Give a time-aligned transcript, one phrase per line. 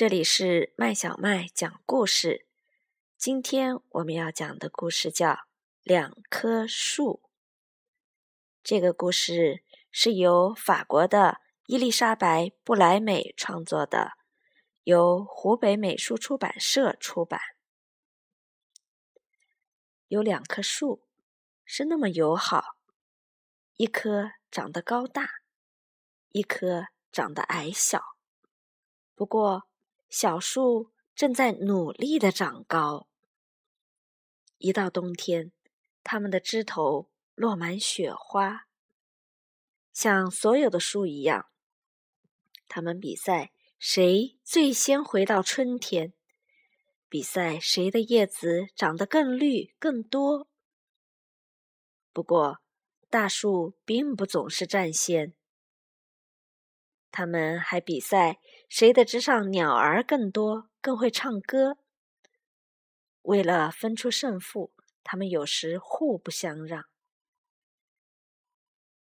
[0.00, 2.46] 这里是麦小麦讲故事。
[3.18, 5.28] 今天我们要讲的故事叫
[5.82, 7.20] 《两棵树》。
[8.62, 14.12] 这个故事是由法国的伊丽莎白·布莱美创作的，
[14.84, 17.38] 由湖北美术出版社出版。
[20.08, 21.04] 有两棵树
[21.66, 22.78] 是那么友好，
[23.76, 25.28] 一棵长得高大，
[26.30, 28.02] 一棵长得矮小。
[29.14, 29.66] 不过，
[30.10, 33.08] 小树正在努力的长高。
[34.58, 35.52] 一到冬天，
[36.02, 38.66] 它们的枝头落满雪花。
[39.92, 41.46] 像所有的树一样，
[42.66, 46.12] 它们比赛谁最先回到春天，
[47.08, 50.48] 比赛谁的叶子长得更绿更多。
[52.12, 52.58] 不过，
[53.08, 55.34] 大树并不总是占先。
[57.12, 61.76] 他们还比赛谁的枝上鸟儿更多，更会唱歌。
[63.22, 66.84] 为了分出胜负，他们有时互不相让。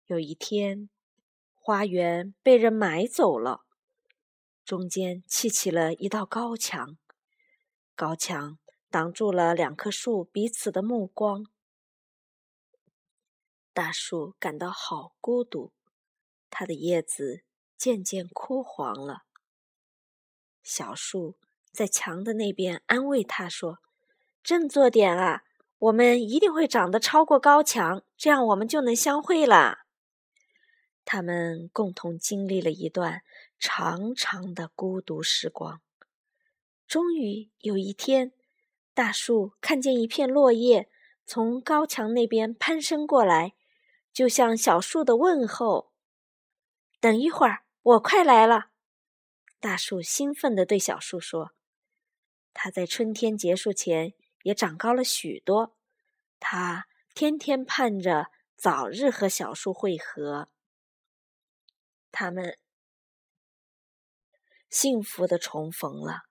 [0.06, 0.90] 有一天，
[1.54, 3.66] 花园被人买走了，
[4.64, 6.98] 中间砌起了一道高墙，
[7.96, 11.46] 高墙挡住了两棵树彼此的目光。
[13.74, 15.74] 大树感到好孤独，
[16.50, 17.44] 它的叶子。
[17.78, 19.24] 渐渐枯黄了。
[20.64, 21.38] 小树
[21.72, 23.80] 在墙的那边安慰他说
[24.44, 25.44] ：“振作点啊，
[25.78, 29.86] 我们一定会长得超过高墙，这样我们就能相会了。”
[31.06, 33.22] 他们共同经历了一段
[33.60, 35.80] 长长的孤独时光。
[36.86, 38.34] 终于有一天，
[38.94, 40.90] 大树看见一片落叶
[41.26, 43.54] 从高墙那边攀升过来，
[44.12, 45.92] 就像小树的问候
[47.00, 48.72] ：“等一会儿。”我快来了！
[49.62, 51.54] 大树兴奋地对小树说
[52.54, 54.14] ：“它在春天结束前
[54.44, 55.78] 也长高了许多。
[56.38, 60.50] 它天天盼着早日和小树会合。
[62.12, 62.58] 他们
[64.70, 66.24] 幸福的重逢了。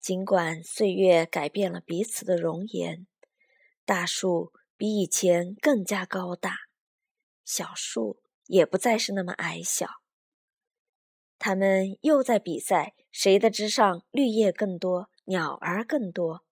[0.00, 3.06] 尽管岁月改变了彼此的容颜，
[3.84, 6.56] 大树比以前更加高大，
[7.44, 9.86] 小树也不再是那么矮小。”
[11.40, 16.44] 他们又在比赛，谁的枝上绿叶更多，鸟儿更多。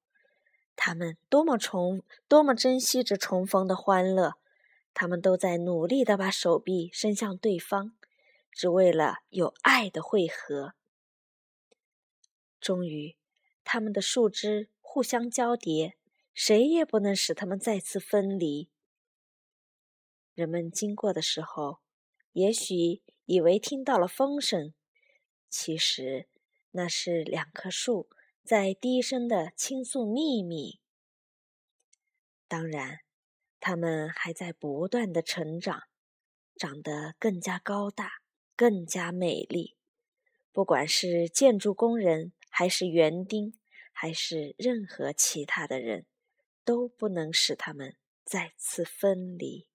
[0.74, 4.36] 他们多么重，多么珍惜着重逢的欢乐。
[4.94, 7.92] 他们都在努力的把手臂伸向对方，
[8.50, 10.72] 只为了有爱的汇合。
[12.58, 13.14] 终于，
[13.62, 15.98] 他们的树枝互相交叠，
[16.32, 18.70] 谁也不能使他们再次分离。
[20.34, 21.80] 人们经过的时候，
[22.32, 24.72] 也许以为听到了风声。
[25.50, 26.28] 其实，
[26.70, 28.08] 那是两棵树
[28.42, 30.80] 在低声的倾诉秘密。
[32.48, 33.00] 当然，
[33.60, 35.82] 它们还在不断的成长，
[36.56, 38.22] 长得更加高大，
[38.56, 39.76] 更加美丽。
[40.50, 43.58] 不管是建筑工人，还是园丁，
[43.92, 46.06] 还是任何其他的人，
[46.64, 49.67] 都不能使它们再次分离。